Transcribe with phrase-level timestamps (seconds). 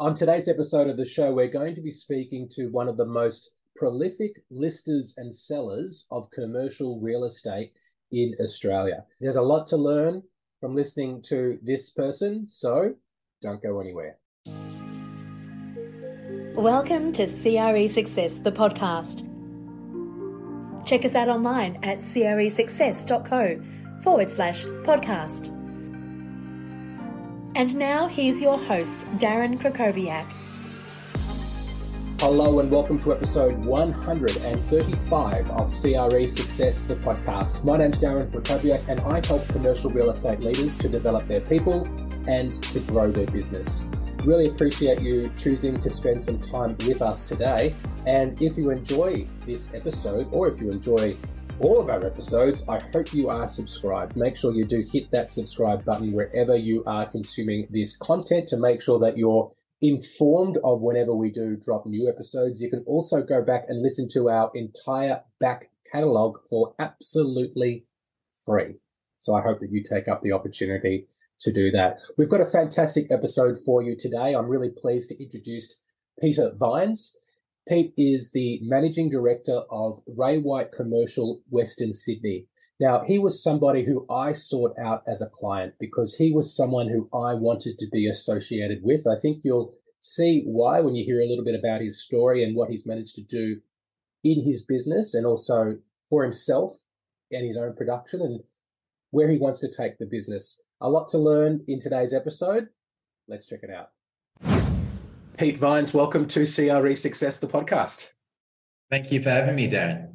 [0.00, 3.04] On today's episode of the show, we're going to be speaking to one of the
[3.04, 7.72] most prolific listers and sellers of commercial real estate
[8.10, 9.04] in Australia.
[9.20, 10.24] There's a lot to learn
[10.60, 12.96] from listening to this person, so
[13.40, 14.18] don't go anywhere.
[16.56, 19.24] Welcome to CRE Success, the podcast.
[20.84, 23.62] Check us out online at cresuccess.co
[24.02, 25.63] forward slash podcast.
[27.56, 30.26] And now here's your host, Darren Krakowiak.
[32.18, 37.64] Hello and welcome to episode 135 of CRE Success, the podcast.
[37.64, 41.86] My name's Darren Krakowiak and I help commercial real estate leaders to develop their people
[42.26, 43.84] and to grow their business.
[44.24, 47.72] Really appreciate you choosing to spend some time with us today.
[48.04, 51.16] And if you enjoy this episode, or if you enjoy
[51.60, 54.16] all of our episodes, I hope you are subscribed.
[54.16, 58.56] Make sure you do hit that subscribe button wherever you are consuming this content to
[58.56, 62.60] make sure that you're informed of whenever we do drop new episodes.
[62.60, 67.86] You can also go back and listen to our entire back catalog for absolutely
[68.44, 68.74] free.
[69.18, 71.06] So I hope that you take up the opportunity
[71.40, 72.00] to do that.
[72.18, 74.34] We've got a fantastic episode for you today.
[74.34, 75.80] I'm really pleased to introduce
[76.20, 77.16] Peter Vines.
[77.68, 82.46] Pete is the managing director of Ray White Commercial Western Sydney.
[82.78, 86.88] Now, he was somebody who I sought out as a client because he was someone
[86.88, 89.06] who I wanted to be associated with.
[89.06, 92.54] I think you'll see why when you hear a little bit about his story and
[92.54, 93.60] what he's managed to do
[94.22, 95.78] in his business and also
[96.10, 96.74] for himself
[97.30, 98.40] and his own production and
[99.10, 100.60] where he wants to take the business.
[100.80, 102.68] A lot to learn in today's episode.
[103.26, 103.90] Let's check it out.
[105.36, 108.10] Pete Vines, welcome to CRE Success, the podcast.
[108.88, 110.12] Thank you for having me, Darren.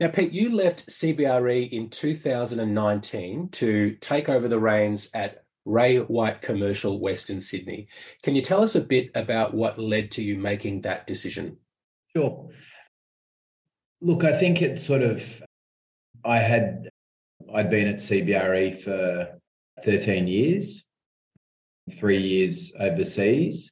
[0.00, 6.42] Now, Pete, you left CBRE in 2019 to take over the reins at Ray White
[6.42, 7.86] Commercial Western Sydney.
[8.24, 11.58] Can you tell us a bit about what led to you making that decision?
[12.16, 12.48] Sure.
[14.00, 15.22] Look, I think it's sort of,
[16.24, 16.88] I had,
[17.54, 19.38] I'd been at CBRE for
[19.84, 20.84] 13 years,
[22.00, 23.70] three years overseas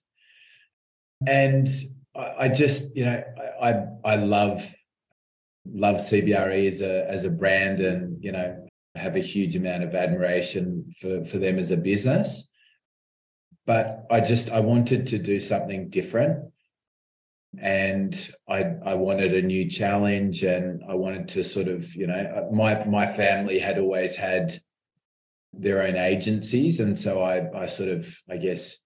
[1.26, 1.68] and
[2.16, 3.22] I, I just you know
[3.60, 4.66] I, I I love
[5.66, 8.66] love CBRE as a as a brand, and you know
[8.96, 12.48] have a huge amount of admiration for for them as a business.
[13.66, 16.50] But I just I wanted to do something different,
[17.60, 22.48] and I I wanted a new challenge, and I wanted to sort of you know
[22.52, 24.60] my my family had always had
[25.52, 28.78] their own agencies, and so I I sort of I guess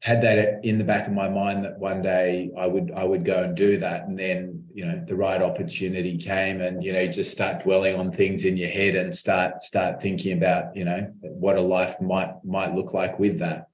[0.00, 3.24] had that in the back of my mind that one day I would I would
[3.24, 7.06] go and do that, and then you know the right opportunity came, and you know
[7.08, 11.12] just start dwelling on things in your head and start start thinking about you know
[11.22, 13.68] what a life might might look like with that.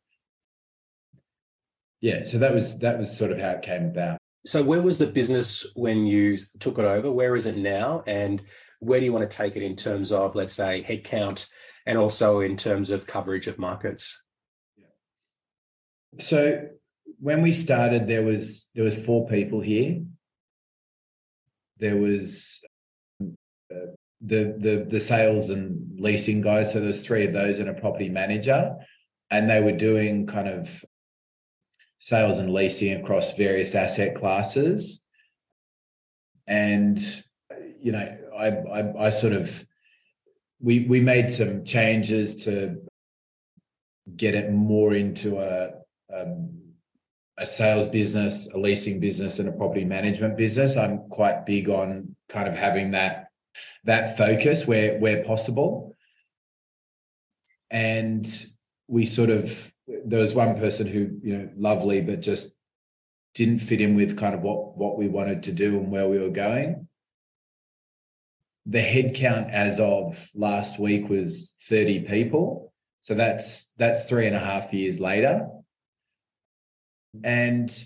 [2.01, 4.19] Yeah, so that was that was sort of how it came about.
[4.47, 7.11] So where was the business when you took it over?
[7.11, 8.43] Where is it now, and
[8.81, 11.51] where do you want to take it in terms of let's say headcount
[11.87, 14.24] and also in terms of coverage of markets?
[16.21, 16.69] So
[17.19, 20.03] when we started, there was there was four people here.
[21.79, 22.61] There was
[23.21, 26.73] the the the sales and leasing guys.
[26.73, 28.75] So there's three of those and a property manager,
[29.31, 30.69] and they were doing kind of
[31.99, 35.05] sales and leasing across various asset classes.
[36.47, 37.01] And
[37.81, 39.51] you know, I I, I sort of
[40.61, 42.77] we we made some changes to
[44.17, 45.84] get it more into a
[46.15, 46.51] um,
[47.37, 50.77] a sales business, a leasing business, and a property management business.
[50.77, 53.29] I'm quite big on kind of having that
[53.85, 55.97] that focus where where possible.
[57.71, 58.27] And
[58.87, 62.53] we sort of there was one person who you know lovely, but just
[63.35, 66.19] didn't fit in with kind of what what we wanted to do and where we
[66.19, 66.89] were going.
[68.67, 72.73] The headcount as of last week was 30 people.
[73.01, 75.49] So that's that's three and a half years later
[77.23, 77.85] and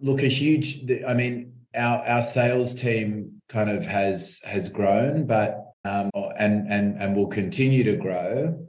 [0.00, 0.84] look, a huge.
[1.06, 7.00] I mean, our our sales team kind of has has grown, but um, and and
[7.00, 8.64] and will continue to grow.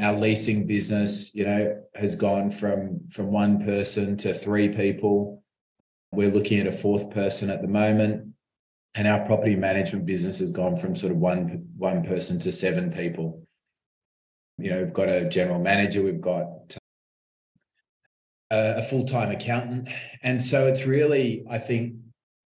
[0.00, 5.42] Our leasing business, you know, has gone from from one person to three people.
[6.12, 8.28] We're looking at a fourth person at the moment,
[8.94, 12.90] and our property management business has gone from sort of one one person to seven
[12.90, 13.46] people.
[14.58, 16.76] You know, we've got a general manager, we've got
[18.52, 19.88] a full-time accountant.
[20.22, 21.94] And so it's really i think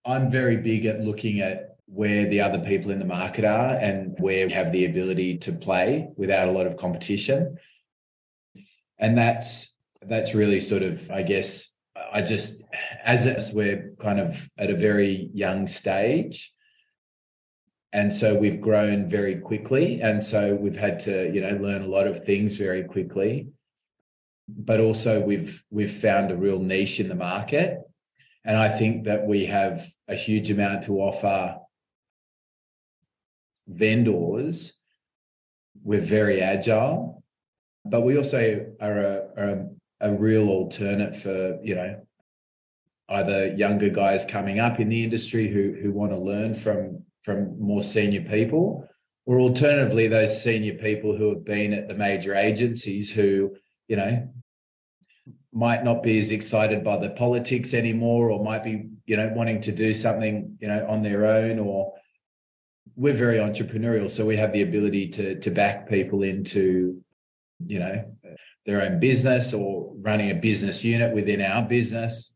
[0.07, 4.15] i'm very big at looking at where the other people in the market are and
[4.19, 7.57] where we have the ability to play without a lot of competition.
[8.99, 9.73] And that's
[10.03, 11.71] that's really sort of, I guess,
[12.13, 12.63] I just,
[13.05, 16.53] as as we're kind of at a very young stage,
[17.93, 21.89] and so we've grown very quickly, and so we've had to, you know, learn a
[21.89, 23.49] lot of things very quickly.
[24.49, 27.81] But also, we've we've found a real niche in the market,
[28.45, 31.59] and I think that we have a huge amount to offer
[33.67, 34.75] vendors.
[35.83, 37.25] We're very agile,
[37.85, 39.69] but we also are a, are a
[40.01, 42.01] a real alternate for you know
[43.09, 47.59] either younger guys coming up in the industry who who want to learn from from
[47.61, 48.87] more senior people
[49.25, 53.55] or alternatively those senior people who have been at the major agencies who
[53.89, 54.29] you know
[55.53, 59.61] might not be as excited by the politics anymore or might be you know wanting
[59.61, 61.93] to do something you know on their own or
[62.95, 67.01] we're very entrepreneurial so we have the ability to to back people into
[67.67, 68.05] you know
[68.67, 72.35] their own business or running a business unit within our business,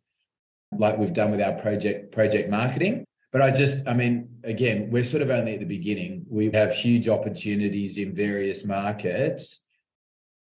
[0.79, 3.05] like we've done with our project project marketing.
[3.33, 6.25] But I just, I mean, again, we're sort of only at the beginning.
[6.29, 9.61] We have huge opportunities in various markets,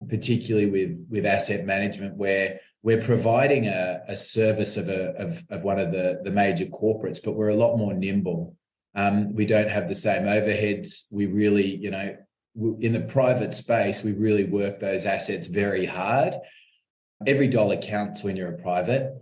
[0.09, 5.63] particularly with with asset management, where we're providing a, a service of a of, of
[5.63, 8.55] one of the, the major corporates, but we're a lot more nimble.
[8.93, 11.05] Um, we don't have the same overheads.
[11.11, 12.15] We really, you know,
[12.79, 16.35] in the private space, we really work those assets very hard.
[17.27, 19.13] Every dollar counts when you're a private,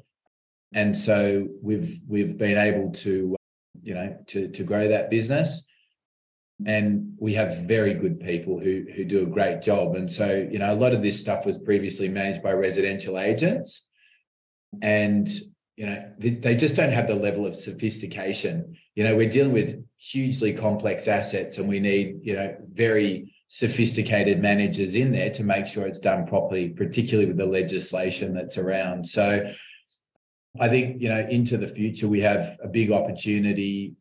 [0.73, 3.35] and so we've we've been able to,
[3.81, 5.65] you know, to to grow that business,
[6.65, 9.95] and we have very good people who who do a great job.
[9.95, 13.87] And so, you know, a lot of this stuff was previously managed by residential agents,
[14.81, 15.27] and
[15.75, 18.75] you know they just don't have the level of sophistication.
[18.95, 24.41] You know we're dealing with hugely complex assets and we need you know very sophisticated
[24.41, 29.05] managers in there to make sure it's done properly particularly with the legislation that's around.
[29.05, 29.51] So
[30.61, 33.95] i think you know into the future we have a big opportunity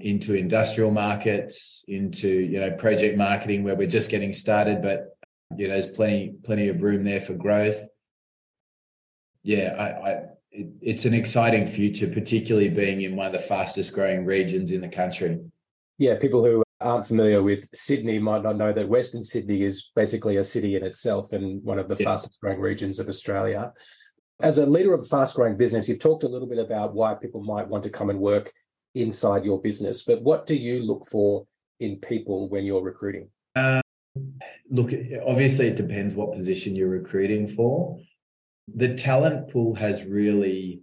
[0.00, 5.16] into industrial markets into you know project marketing where we're just getting started but
[5.56, 7.82] you know there's plenty plenty of room there for growth
[9.42, 10.22] yeah i, I
[10.56, 14.80] it, it's an exciting future, particularly being in one of the fastest growing regions in
[14.80, 15.38] the country.
[15.98, 20.36] Yeah, people who aren't familiar with Sydney might not know that Western Sydney is basically
[20.36, 22.04] a city in itself and one of the yeah.
[22.04, 23.72] fastest growing regions of Australia.
[24.40, 27.14] As a leader of a fast growing business, you've talked a little bit about why
[27.14, 28.52] people might want to come and work
[28.96, 31.46] inside your business, but what do you look for
[31.80, 33.28] in people when you're recruiting?
[33.54, 33.82] Um,
[34.70, 34.90] look,
[35.26, 37.98] obviously, it depends what position you're recruiting for.
[38.74, 40.80] The talent pool has really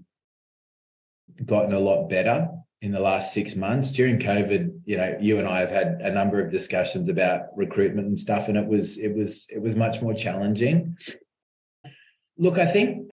[1.45, 2.48] gotten a lot better
[2.81, 3.92] in the last six months.
[3.92, 8.07] During covid you know you and i have had a number of discussions about recruitment
[8.07, 10.95] and stuff and it was it was it was much more challenging.
[12.38, 13.10] Look i think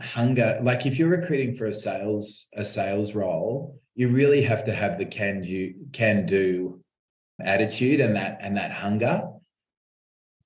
[0.00, 4.74] hunger like if you're recruiting for a sales a sales role you really have to
[4.74, 6.80] have the can do can do
[7.42, 9.28] attitude and that and that hunger.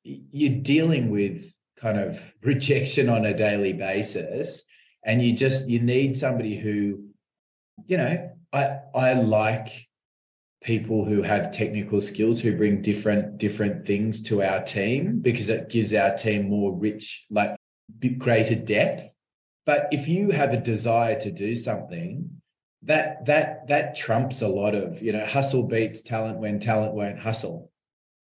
[0.03, 4.65] You're dealing with kind of rejection on a daily basis
[5.05, 7.05] and you just you need somebody who
[7.87, 9.87] you know i i like
[10.63, 15.69] people who have technical skills who bring different different things to our team because it
[15.69, 17.55] gives our team more rich like
[18.19, 19.07] greater depth.
[19.67, 22.31] But if you have a desire to do something
[22.85, 27.19] that that that trumps a lot of you know hustle beats talent when talent won't
[27.19, 27.71] hustle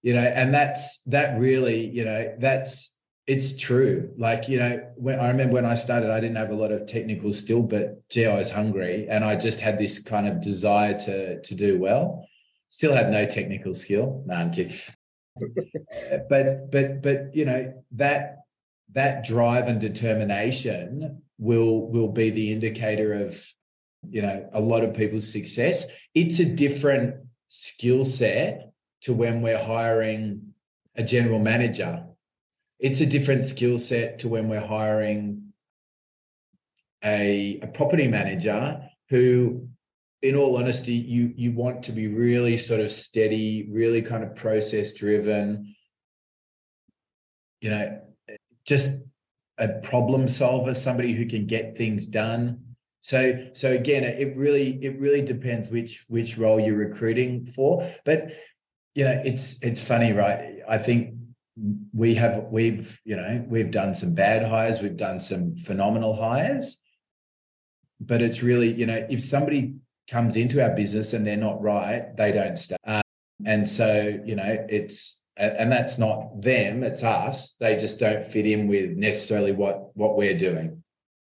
[0.02, 2.90] you know and that's that really you know that's
[3.30, 4.10] it's true.
[4.18, 6.86] Like, you know, when I remember when I started, I didn't have a lot of
[6.86, 10.98] technical skill, but gee, I was hungry and I just had this kind of desire
[10.98, 12.26] to to do well.
[12.70, 14.24] Still had no technical skill.
[14.26, 14.80] No, I'm kidding.
[16.28, 18.38] but but but you know, that
[18.94, 23.40] that drive and determination will will be the indicator of
[24.08, 25.86] you know a lot of people's success.
[26.14, 27.16] It's a different
[27.48, 30.54] skill set to when we're hiring
[30.96, 32.04] a general manager.
[32.78, 35.52] It's a different skill set to when we're hiring
[37.04, 39.68] a, a property manager who
[40.22, 44.36] in all honesty you you want to be really sort of steady really kind of
[44.36, 45.74] process driven.
[47.60, 48.00] You know
[48.64, 49.02] just
[49.58, 52.69] a problem solver somebody who can get things done
[53.00, 58.28] so so again it really it really depends which which role you're recruiting for but
[58.94, 61.14] you know it's it's funny right i think
[61.94, 66.78] we have we've you know we've done some bad hires we've done some phenomenal hires
[68.00, 69.74] but it's really you know if somebody
[70.08, 73.02] comes into our business and they're not right they don't stay um,
[73.46, 77.52] and so you know it's and, that's not them; it's us.
[77.58, 80.82] They just don't fit in with necessarily what what we're doing.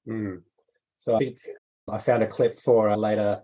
[0.06, 0.42] Mm.
[0.98, 1.38] So I think
[1.90, 3.42] I found a clip for a later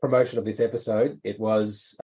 [0.00, 1.20] promotion of this episode.
[1.24, 1.96] It was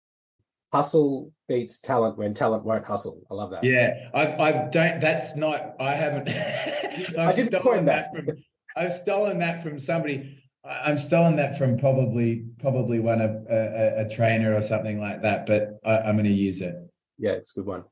[0.72, 3.22] hustle beats talent when talent won't hustle.
[3.30, 3.64] I love that.
[3.64, 5.00] Yeah, I, I don't.
[5.00, 5.74] That's not.
[5.80, 6.28] I haven't.
[7.18, 8.12] I've I didn't stolen that.
[8.12, 8.24] that.
[8.24, 8.36] from.
[8.76, 10.42] I've stolen that from somebody.
[10.64, 15.22] I'm stolen that from probably probably one of a, a, a trainer or something like
[15.22, 15.46] that.
[15.46, 16.74] But I, I'm going to use it.
[17.18, 17.84] Yeah, it's a good one.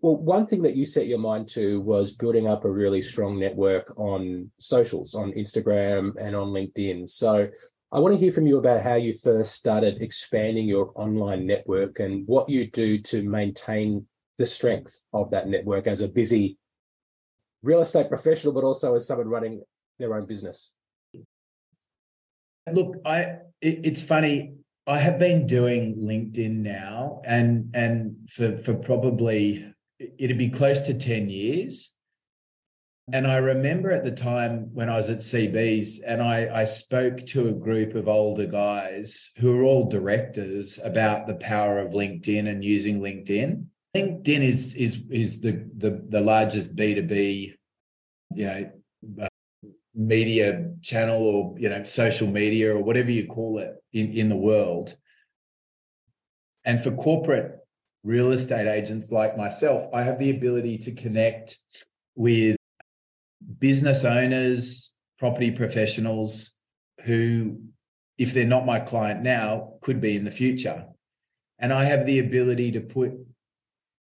[0.00, 3.38] Well, one thing that you set your mind to was building up a really strong
[3.38, 7.08] network on socials, on Instagram and on LinkedIn.
[7.08, 7.48] So
[7.92, 12.00] I want to hear from you about how you first started expanding your online network
[12.00, 14.06] and what you do to maintain
[14.38, 16.56] the strength of that network as a busy
[17.62, 19.62] real estate professional, but also as someone running
[19.98, 20.72] their own business.
[22.72, 23.20] Look, I
[23.60, 24.54] it, it's funny.
[24.86, 29.71] I have been doing LinkedIn now, and and for for probably
[30.18, 31.92] it'd be close to ten years.
[33.12, 37.26] And I remember at the time when I was at CB's, and I, I spoke
[37.26, 42.48] to a group of older guys who are all directors about the power of LinkedIn
[42.48, 43.66] and using LinkedIn.
[43.96, 47.54] LinkedIn is is is the the, the largest B two B,
[48.30, 48.70] you know,
[49.22, 49.28] uh,
[49.94, 54.36] media channel or you know social media or whatever you call it in in the
[54.36, 54.96] world.
[56.64, 57.58] And for corporate
[58.04, 61.58] real estate agents like myself, I have the ability to connect
[62.14, 62.56] with
[63.58, 66.52] business owners, property professionals
[67.04, 67.58] who,
[68.18, 70.86] if they're not my client now, could be in the future.
[71.58, 73.12] And I have the ability to put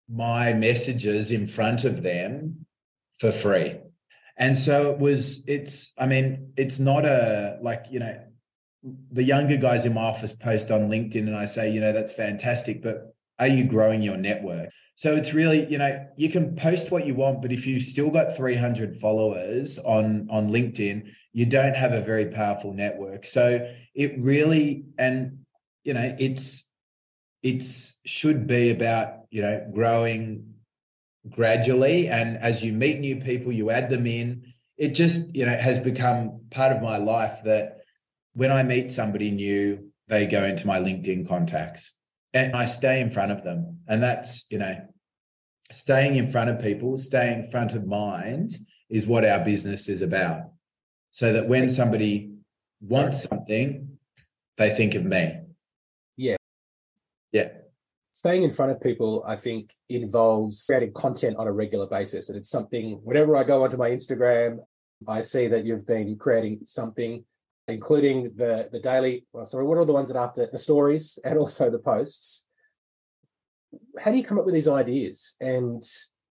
[0.09, 2.65] my messages in front of them
[3.19, 3.79] for free.
[4.37, 8.21] And so it was, it's, I mean, it's not a like, you know,
[9.11, 12.13] the younger guys in my office post on LinkedIn and I say, you know, that's
[12.13, 14.69] fantastic, but are you growing your network?
[14.95, 18.09] So it's really, you know, you can post what you want, but if you've still
[18.09, 23.25] got 300 followers on on LinkedIn, you don't have a very powerful network.
[23.25, 25.39] So it really, and
[25.83, 26.63] you know, it's
[27.43, 30.53] it's should be about you know growing
[31.29, 34.53] gradually, and as you meet new people, you add them in.
[34.77, 37.79] It just you know has become part of my life that
[38.33, 41.91] when I meet somebody new, they go into my LinkedIn contacts
[42.35, 43.79] and I stay in front of them.
[43.87, 44.75] And that's, you know,
[45.71, 48.55] staying in front of people, staying in front of mind
[48.89, 50.51] is what our business is about.
[51.11, 52.33] So that when somebody
[52.81, 53.97] wants something,
[54.57, 55.39] they think of me.
[56.17, 56.35] Yeah.
[57.31, 57.49] Yeah.
[58.11, 62.27] Staying in front of people, I think, involves creating content on a regular basis.
[62.27, 64.57] And it's something, whenever I go onto my Instagram,
[65.07, 67.23] I see that you've been creating something
[67.67, 71.37] including the the daily well, sorry what are the ones that after the stories and
[71.37, 72.45] also the posts
[73.99, 75.83] how do you come up with these ideas and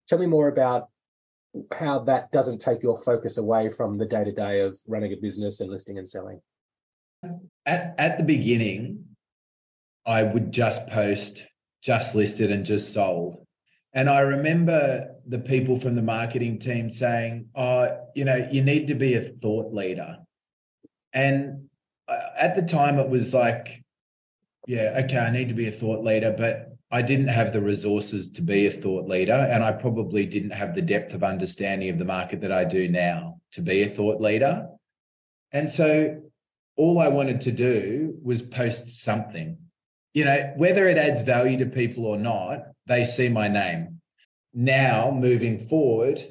[0.07, 0.89] tell me more about
[1.73, 5.71] how that doesn't take your focus away from the day-to-day of running a business and
[5.71, 6.39] listing and selling
[7.65, 9.05] At at the beginning,
[10.05, 11.41] I would just post
[11.81, 13.45] just listed and just sold.
[13.93, 18.87] And I remember the people from the marketing team saying, "Oh, you know, you need
[18.87, 20.17] to be a thought leader."
[21.15, 21.69] And
[22.07, 23.81] uh, at the time, it was like,
[24.67, 28.31] yeah, okay, I need to be a thought leader, but I didn't have the resources
[28.33, 29.33] to be a thought leader.
[29.51, 32.87] And I probably didn't have the depth of understanding of the market that I do
[32.87, 34.67] now to be a thought leader.
[35.51, 36.21] And so
[36.75, 39.57] all I wanted to do was post something.
[40.13, 44.01] You know, whether it adds value to people or not, they see my name.
[44.53, 46.23] Now, moving forward,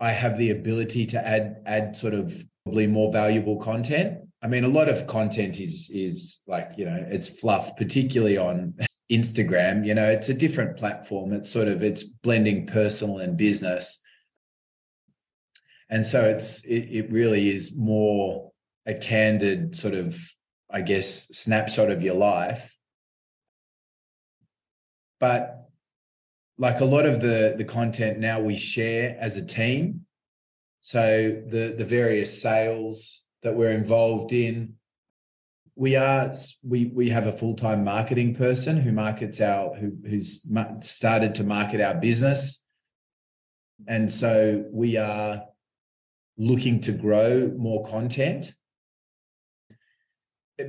[0.00, 4.18] I have the ability to add add sort of probably more valuable content.
[4.42, 8.74] I mean, a lot of content is is like you know it's fluff, particularly on
[9.10, 9.86] Instagram.
[9.86, 11.32] You know, it's a different platform.
[11.32, 14.00] It's sort of it's blending personal and business,
[15.90, 18.50] and so it's it, it really is more
[18.84, 20.18] a candid sort of,
[20.68, 22.76] I guess, snapshot of your life.
[25.20, 25.68] But
[26.58, 30.05] like a lot of the the content now we share as a team
[30.86, 34.74] so the the various sales that we're involved in
[35.74, 40.46] we are we we have a full-time marketing person who markets our who who's
[40.82, 42.62] started to market our business.
[43.88, 45.42] And so we are
[46.38, 48.52] looking to grow more content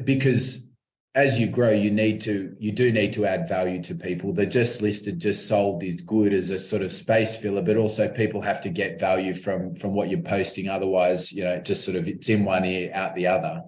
[0.04, 0.67] because
[1.16, 4.34] as you grow, you need to you do need to add value to people.
[4.34, 8.08] The just listed, just sold is good as a sort of space filler, but also
[8.08, 10.70] people have to get value from from what you're posting.
[10.70, 13.64] Otherwise, you know, just sort of it's in one ear, out the other.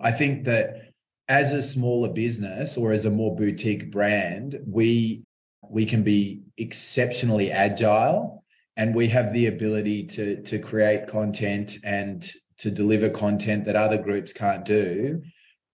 [0.00, 0.92] I think that
[1.28, 5.24] as a smaller business or as a more boutique brand, we
[5.68, 8.44] we can be exceptionally agile
[8.76, 13.98] and we have the ability to to create content and to deliver content that other
[13.98, 15.20] groups can't do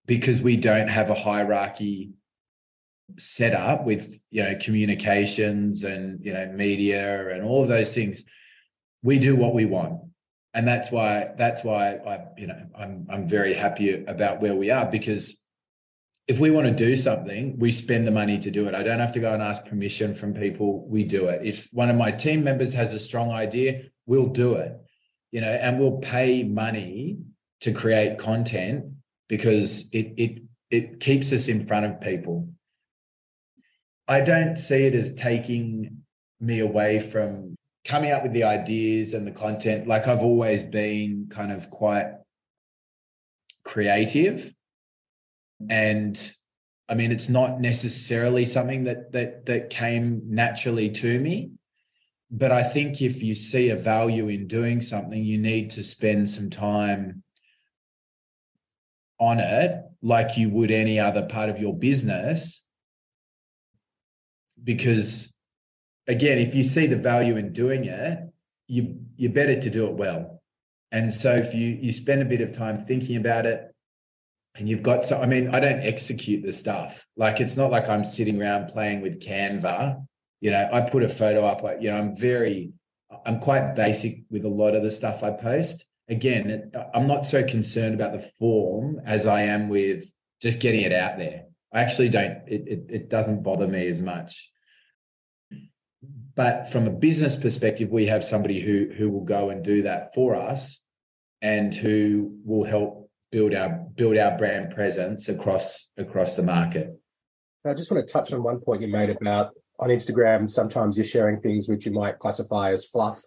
[0.09, 2.11] because we don't have a hierarchy
[3.19, 8.25] set up with you know communications and you know media and all of those things
[9.03, 10.01] we do what we want.
[10.55, 14.71] And that's why that's why i you know i'm i'm very happy about where we
[14.71, 15.41] are because
[16.27, 18.75] if we want to do something we spend the money to do it.
[18.75, 20.89] I don't have to go and ask permission from people.
[20.89, 21.47] We do it.
[21.47, 24.73] If one of my team members has a strong idea we'll do it
[25.31, 27.19] you know and we'll pay money
[27.61, 28.85] to create content
[29.29, 32.49] because it it it keeps us in front of people
[34.09, 35.99] I don't see it as taking
[36.41, 37.55] me away from
[37.85, 39.87] coming up with the ideas and the content.
[39.87, 42.13] Like I've always been kind of quite
[43.65, 44.51] creative.
[45.69, 46.19] And
[46.89, 51.51] I mean, it's not necessarily something that that that came naturally to me.
[52.31, 56.31] But I think if you see a value in doing something, you need to spend
[56.31, 57.23] some time
[59.19, 62.65] on it like you would any other part of your business
[64.65, 65.35] because
[66.07, 68.19] again, if you see the value in doing it,
[68.67, 70.43] you you're better to do it well.
[70.91, 73.75] And so if you you spend a bit of time thinking about it
[74.55, 77.05] and you've got so I mean, I don't execute the stuff.
[77.17, 80.05] Like it's not like I'm sitting around playing with Canva.
[80.41, 82.73] You know, I put a photo up, you know, I'm very
[83.27, 85.85] I'm quite basic with a lot of the stuff I post.
[86.09, 90.11] Again, I'm not so concerned about the form as I am with
[90.41, 91.45] just getting it out there.
[91.73, 94.51] I actually don't, it, it, it doesn't bother me as much.
[96.35, 100.15] But from a business perspective, we have somebody who who will go and do that
[100.15, 100.79] for us
[101.43, 106.97] and who will help build our build our brand presence across across the market.
[107.67, 109.51] I just want to touch on one point you made about
[109.81, 113.21] on Instagram, sometimes you're sharing things which you might classify as fluff,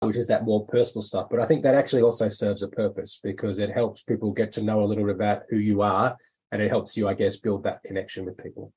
[0.00, 1.28] which is that more personal stuff.
[1.30, 4.62] But I think that actually also serves a purpose because it helps people get to
[4.62, 6.16] know a little bit about who you are
[6.52, 8.72] and it helps you, I guess, build that connection with people.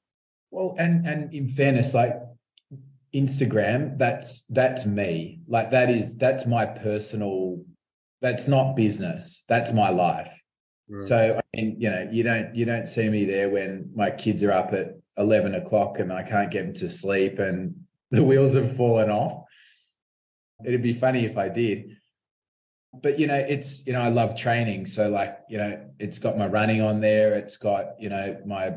[0.52, 2.16] Well, and and in fairness, like
[3.14, 5.42] Instagram, that's that's me.
[5.48, 7.64] Like that is that's my personal.
[8.22, 9.44] That's not business.
[9.48, 10.32] That's my life.
[10.92, 11.08] Mm.
[11.08, 14.42] So I mean, you know, you don't you don't see me there when my kids
[14.44, 17.76] are up at eleven o'clock and I can't get them to sleep and
[18.12, 19.44] the wheels have fallen off.
[20.66, 21.98] It'd be funny if I did.
[23.02, 24.86] But you know it's you know i love training.
[24.86, 27.34] So like you know it's got my running on there.
[27.36, 28.74] It's got you know my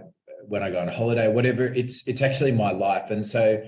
[0.46, 1.64] when i go on holiday whatever.
[1.64, 3.10] It's it's actually my life.
[3.10, 3.62] And so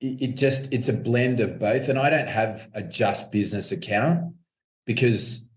[0.00, 1.88] it, it just it's a blend of both.
[1.88, 4.34] And i don't have a just business account
[4.86, 5.48] because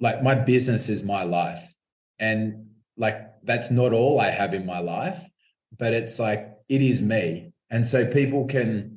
[0.00, 1.62] like my business is my life.
[2.18, 2.66] And
[2.98, 5.18] like that's not all i have in my life
[5.78, 7.52] but it's like it is me.
[7.70, 8.93] And so people can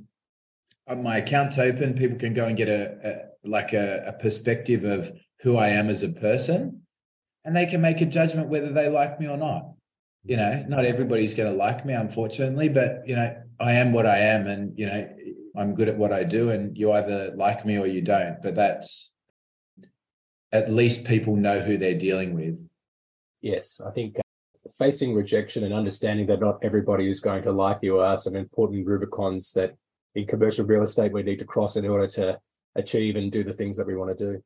[0.88, 4.84] Uh, my account's open people can go and get a, a like a, a perspective
[4.84, 6.82] of who I am as a person,
[7.45, 9.73] and they can make a judgment whether they like me or not.
[10.23, 14.06] You know, not everybody's going to like me, unfortunately, but you know, I am what
[14.06, 15.10] I am, and you know,
[15.58, 18.41] I'm good at what I do, and you either like me or you don't.
[18.41, 19.12] But that's
[20.52, 22.65] at least people know who they're dealing with.
[23.41, 27.80] Yes, I think uh, facing rejection and understanding that not everybody is going to like
[27.82, 29.76] you are some important Rubicons that
[30.17, 32.39] in commercial real estate we need to cross in order to
[32.75, 34.43] achieve and do the things that we want to do.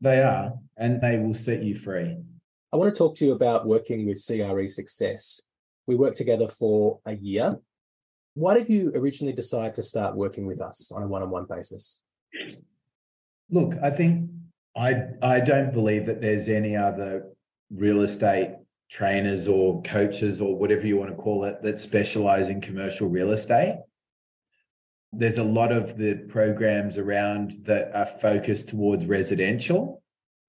[0.00, 2.16] They are, and they will set you free.
[2.72, 5.42] I want to talk to you about working with CRE Success.
[5.88, 7.58] We worked together for a year.
[8.34, 11.46] Why did you originally decide to start working with us on a one on one
[11.50, 12.02] basis?
[13.50, 14.30] Look, I think
[14.76, 17.24] I, I don't believe that there's any other
[17.74, 18.54] real estate
[18.88, 23.32] trainers or coaches or whatever you want to call it that specialize in commercial real
[23.32, 23.80] estate
[25.12, 30.02] there's a lot of the programs around that are focused towards residential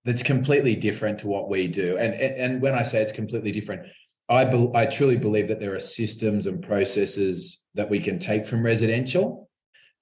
[0.05, 1.97] that's completely different to what we do.
[1.97, 3.87] And and when i say it's completely different
[4.29, 8.45] i be, i truly believe that there are systems and processes that we can take
[8.47, 9.49] from residential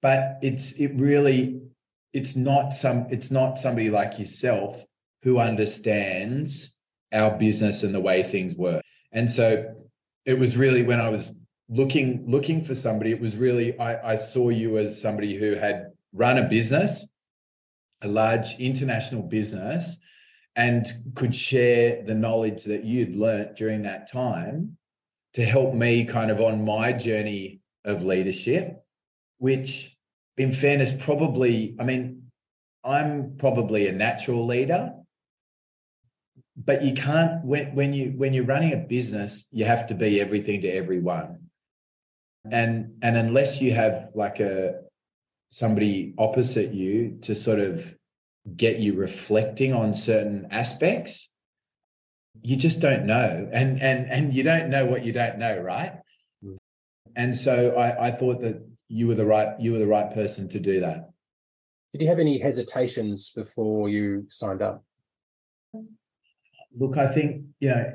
[0.02, 1.60] but it's it really
[2.12, 4.76] it's not some it's not somebody like yourself
[5.22, 6.76] who understands
[7.12, 8.82] our business and the way things work.
[9.12, 9.74] And so
[10.24, 11.34] it was really when i was
[11.70, 15.92] looking looking for somebody it was really I, I saw you as somebody who had
[16.12, 17.06] run a business
[18.02, 19.96] a large international business
[20.56, 24.76] and could share the knowledge that you'd learnt during that time
[25.34, 28.84] to help me kind of on my journey of leadership
[29.38, 29.96] which
[30.38, 32.24] in fairness probably i mean
[32.84, 34.92] i'm probably a natural leader
[36.56, 40.20] but you can't when, when you when you're running a business you have to be
[40.20, 41.39] everything to everyone
[42.50, 44.80] and and unless you have like a
[45.50, 47.94] somebody opposite you to sort of
[48.56, 51.30] get you reflecting on certain aspects
[52.42, 53.48] you just don't know.
[53.52, 55.92] And and and you don't know what you don't know right?
[56.44, 56.56] Mm.
[57.16, 60.48] and so i i thought that you were the right you were the right person
[60.50, 61.10] to do that.
[61.92, 64.84] Did you have any hesitations before you signed up?
[66.78, 67.92] Look i think you know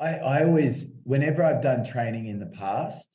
[0.00, 3.08] i i always whenever i've done training in the past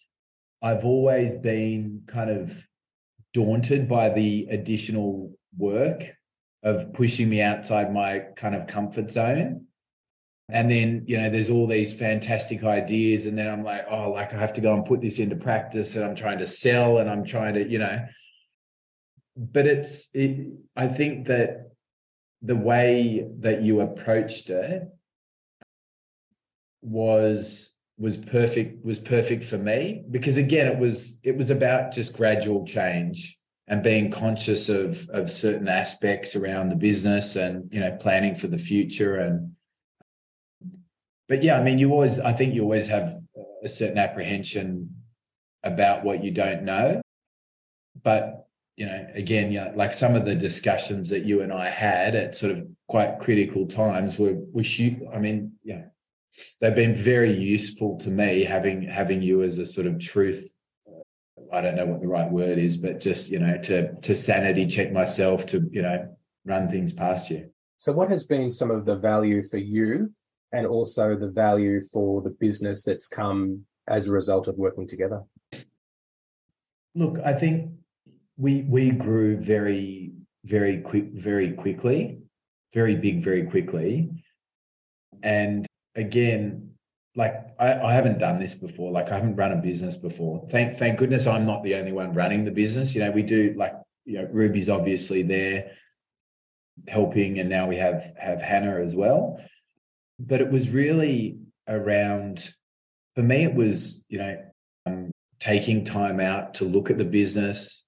[0.61, 2.53] i've always been kind of
[3.33, 6.03] daunted by the additional work
[6.63, 9.65] of pushing me outside my kind of comfort zone.
[10.49, 14.33] And then you know there's all these fantastic ideas and then i'm like oh like
[14.33, 17.07] i have to go and put this into practice and i'm trying to sell and
[17.07, 18.03] i'm trying to you know?
[19.37, 21.69] But it's it, i think that
[22.41, 24.87] the way that you approached it
[26.81, 32.15] was was perfect was perfect for me because again it was it was about just
[32.15, 37.95] gradual change and being conscious of of certain aspects around the business and you know
[37.99, 39.51] planning for the future and
[41.29, 43.21] but yeah, I mean, you always, I think you always have
[43.63, 44.89] a certain apprehension
[45.63, 47.01] about what you don't know.
[48.03, 52.15] But, you know, again, yeah, like some of the discussions that you and I had
[52.15, 55.83] at sort of quite critical times were, were shoot, I mean, yeah,
[56.59, 60.51] they've been very useful to me having, having you as a sort of truth.
[60.87, 64.15] Uh, I don't know what the right word is, but just, you know, to, to
[64.15, 66.15] sanity check myself to, you know,
[66.45, 67.49] run things past you.
[67.77, 70.13] So what has been some of the value for you
[70.51, 75.23] and also the value for the business that's come as a result of working together?
[76.95, 77.71] Look, I think
[78.37, 80.11] we we grew very
[80.45, 82.19] very quick very quickly,
[82.73, 84.09] very big very quickly.
[85.21, 86.71] And again,
[87.15, 88.91] like I, I haven't done this before.
[88.91, 90.47] Like I haven't run a business before.
[90.49, 92.93] Thank thank goodness I'm not the only one running the business.
[92.95, 93.73] You know, we do like
[94.05, 95.71] you know, Ruby's obviously there
[96.87, 99.39] helping, and now we have have Hannah as well
[100.19, 102.51] but it was really around
[103.15, 104.37] for me it was you know
[104.85, 107.85] um, taking time out to look at the business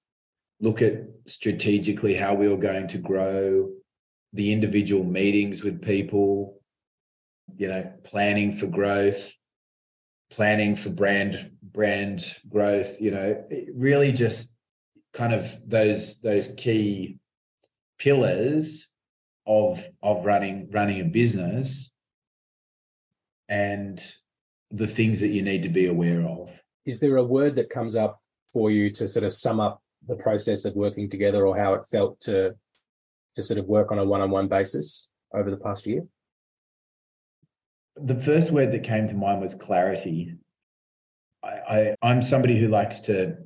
[0.60, 0.94] look at
[1.26, 3.68] strategically how we were going to grow
[4.32, 6.60] the individual meetings with people
[7.56, 9.32] you know planning for growth
[10.30, 14.54] planning for brand brand growth you know really just
[15.12, 17.18] kind of those those key
[17.98, 18.88] pillars
[19.46, 21.92] of of running running a business
[23.48, 24.02] and
[24.70, 26.48] the things that you need to be aware of.
[26.86, 28.20] Is there a word that comes up
[28.52, 31.86] for you to sort of sum up the process of working together or how it
[31.90, 32.54] felt to
[33.34, 36.06] to sort of work on a one-on-one basis over the past year?
[37.96, 40.36] The first word that came to mind was clarity.
[41.42, 43.36] I, I am somebody who likes to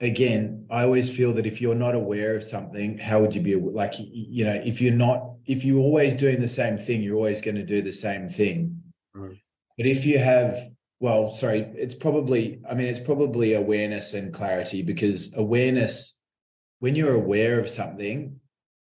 [0.00, 3.54] again i always feel that if you're not aware of something how would you be
[3.54, 7.40] like you know if you're not if you're always doing the same thing you're always
[7.40, 8.82] going to do the same thing
[9.16, 9.38] mm.
[9.76, 14.82] But if you have, well, sorry, it's probably, I mean, it's probably awareness and clarity
[14.82, 16.18] because awareness,
[16.80, 18.38] when you're aware of something,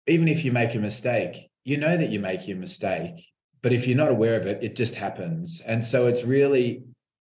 [0.07, 3.25] even if you make a mistake, you know that you're making a mistake.
[3.63, 5.61] But if you're not aware of it, it just happens.
[5.65, 6.83] And so it's really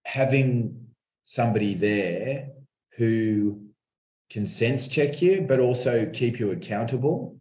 [0.05, 0.87] having
[1.25, 2.49] somebody there
[2.97, 3.61] who
[4.31, 7.39] can sense check you, but also keep you accountable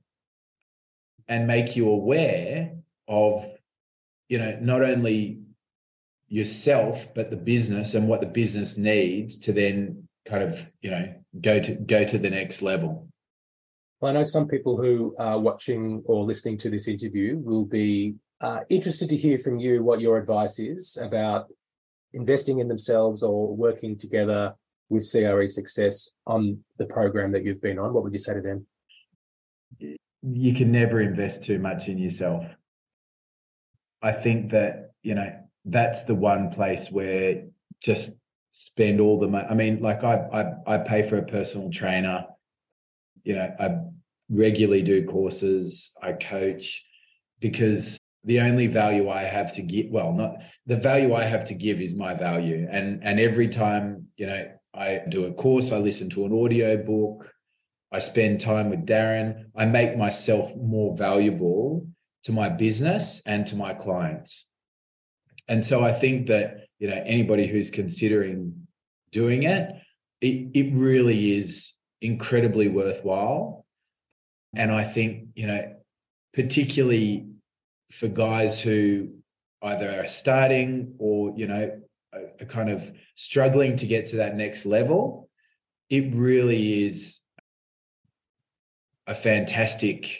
[1.27, 2.73] and make you aware
[3.07, 3.45] of,
[4.27, 5.43] you know, not only
[6.33, 11.13] yourself but the business and what the business needs to then kind of you know
[11.41, 13.07] go to go to the next level
[14.01, 18.15] well i know some people who are watching or listening to this interview will be
[18.43, 21.47] uh, interested to hear from you what your advice is about
[22.13, 24.53] investing in themselves or working together
[24.89, 28.41] with cre success on the program that you've been on what would you say to
[28.41, 28.67] them
[30.21, 32.43] you can never invest too much in yourself
[34.01, 35.33] i think that you know
[35.65, 37.43] that's the one place where
[37.81, 38.11] just
[38.53, 39.47] spend all the money.
[39.49, 42.25] I mean, like I, I I pay for a personal trainer.
[43.23, 43.77] You know, I
[44.29, 45.91] regularly do courses.
[46.01, 46.83] I coach
[47.39, 51.53] because the only value I have to give, well, not the value I have to
[51.53, 52.67] give is my value.
[52.71, 56.77] And and every time you know I do a course, I listen to an audio
[56.77, 57.29] book.
[57.91, 59.45] I spend time with Darren.
[59.55, 61.87] I make myself more valuable
[62.23, 64.45] to my business and to my clients
[65.47, 68.67] and so I think that you know anybody who's considering
[69.11, 69.69] doing it,
[70.21, 73.65] it, it really is incredibly worthwhile.
[74.55, 75.75] And I think you know,
[76.33, 77.27] particularly
[77.91, 79.09] for guys who
[79.61, 81.79] either are starting or you know
[82.13, 85.29] are kind of struggling to get to that next level,
[85.89, 87.19] it really is
[89.07, 90.19] a fantastic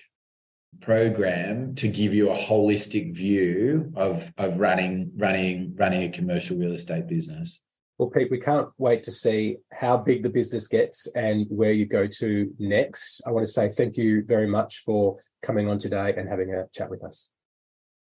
[0.82, 6.74] program to give you a holistic view of of running running running a commercial real
[6.74, 7.62] estate business.
[7.98, 11.86] Well, Pete, we can't wait to see how big the business gets and where you
[11.86, 13.22] go to next.
[13.26, 16.66] I want to say thank you very much for coming on today and having a
[16.74, 17.30] chat with us.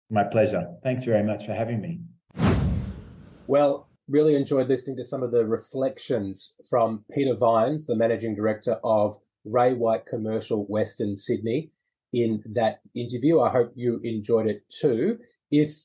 [0.09, 0.67] My pleasure.
[0.83, 2.01] Thanks very much for having me.
[3.47, 8.79] Well, really enjoyed listening to some of the reflections from Peter Vines, the managing director
[8.83, 11.71] of Ray White Commercial Western Sydney
[12.13, 13.39] in that interview.
[13.39, 15.19] I hope you enjoyed it too.
[15.51, 15.75] If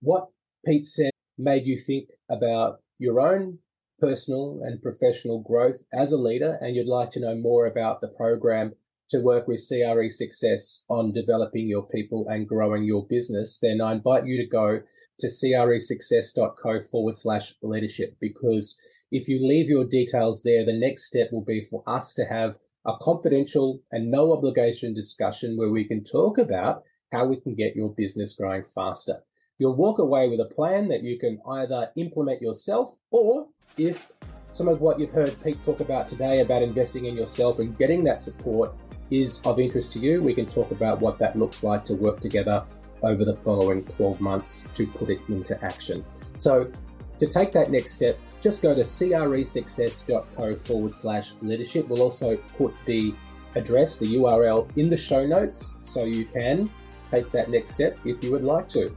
[0.00, 0.28] what
[0.66, 3.58] Pete said made you think about your own
[4.00, 8.08] personal and professional growth as a leader and you'd like to know more about the
[8.08, 8.72] program
[9.12, 13.92] to work with CRE Success on developing your people and growing your business, then I
[13.92, 14.80] invite you to go
[15.20, 21.28] to cresuccess.co forward slash leadership because if you leave your details there, the next step
[21.30, 26.02] will be for us to have a confidential and no obligation discussion where we can
[26.02, 29.18] talk about how we can get your business growing faster.
[29.58, 34.10] You'll walk away with a plan that you can either implement yourself or if
[34.52, 38.04] some of what you've heard Pete talk about today about investing in yourself and getting
[38.04, 38.74] that support
[39.12, 42.18] is of interest to you, we can talk about what that looks like to work
[42.18, 42.64] together
[43.02, 46.04] over the following 12 months to put it into action.
[46.38, 46.70] So
[47.18, 51.88] to take that next step, just go to cresuccess.co forward slash leadership.
[51.88, 53.14] We'll also put the
[53.54, 56.70] address, the URL in the show notes so you can
[57.10, 58.96] take that next step if you would like to.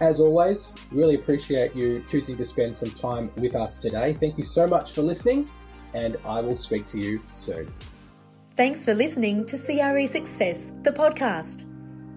[0.00, 4.14] As always, really appreciate you choosing to spend some time with us today.
[4.14, 5.50] Thank you so much for listening,
[5.92, 7.72] and I will speak to you soon.
[8.58, 11.64] Thanks for listening to CRE Success, the podcast.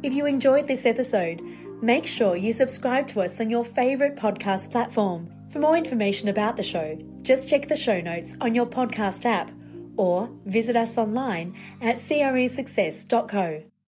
[0.01, 1.39] If you enjoyed this episode,
[1.83, 5.29] make sure you subscribe to us on your favourite podcast platform.
[5.51, 9.51] For more information about the show, just check the show notes on your podcast app
[9.97, 13.70] or visit us online at cresuccess.co.